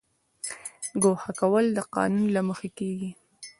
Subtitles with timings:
[1.01, 3.11] ګوښه کول د قانون له مخې کیږي